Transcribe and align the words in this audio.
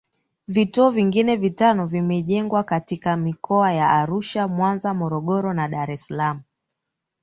Vituo 0.47 0.89
vingine 0.91 1.35
vitano 1.35 1.85
vimejengwa 1.87 2.63
katika 2.63 3.17
mikoa 3.17 3.73
ya 3.73 3.89
Arusha 3.89 4.47
Mwanza 4.47 4.93
Morogoro 4.93 5.53
na 5.53 5.67
Dar 5.67 5.91
es 5.91 6.05
Salaam 6.07 6.41